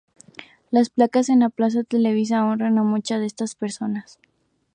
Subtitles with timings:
[0.71, 4.17] Las placas en la Plaza Televisa honran a muchas de estas personas.